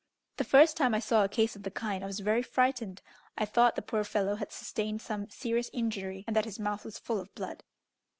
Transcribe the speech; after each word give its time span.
The 0.37 0.43
first 0.43 0.77
time 0.77 0.95
I 0.95 0.99
saw 0.99 1.23
a 1.23 1.29
case 1.29 1.55
of 1.55 1.61
the 1.61 1.69
kind 1.69 2.03
I 2.03 2.07
was 2.07 2.21
very 2.21 2.41
frightened: 2.41 3.03
I 3.37 3.45
thought 3.45 3.75
the 3.75 3.83
poor 3.83 4.03
fellow 4.03 4.33
had 4.33 4.51
sustained 4.51 4.99
some 4.99 5.29
serious 5.29 5.69
injury, 5.73 6.23
and 6.25 6.35
that 6.35 6.45
his 6.45 6.57
mouth 6.59 6.83
was 6.83 6.97
full 6.97 7.19
of 7.19 7.31
blood. 7.35 7.63